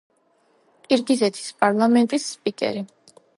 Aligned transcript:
ყირგიზეთის 0.87 1.51
პარლამენტის 1.65 2.27
სპიკერი. 2.33 2.83